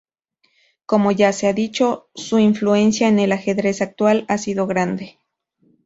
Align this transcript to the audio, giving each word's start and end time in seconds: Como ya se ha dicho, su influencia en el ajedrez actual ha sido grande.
Como 0.87 1.11
ya 1.11 1.31
se 1.31 1.45
ha 1.47 1.53
dicho, 1.53 2.09
su 2.15 2.39
influencia 2.39 3.07
en 3.07 3.19
el 3.19 3.31
ajedrez 3.31 3.83
actual 3.83 4.25
ha 4.29 4.39
sido 4.39 4.65
grande. 4.65 5.19